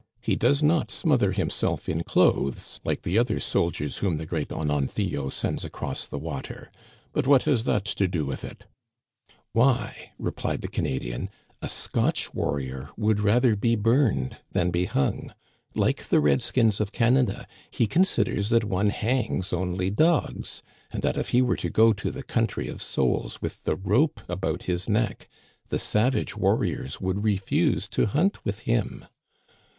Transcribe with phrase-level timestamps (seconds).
[0.19, 5.29] "He does not smother himself in clothes like the other soldiers whom the Great Ononthio
[5.31, 6.71] sends across the water.
[7.13, 8.65] But what has that to do with it?"
[9.53, 11.29] "Why," replied the Canadian,
[11.61, 15.35] "a Scotch warrior would rather be burned than be hung.
[15.75, 21.15] Like the red skins of Canada, he considers that one hangs only dogs, and that
[21.15, 24.89] if he were to go to the country of souls with the rope about his
[24.89, 25.29] neck
[25.67, 29.05] the savage warriors would re fuse to hunt with him."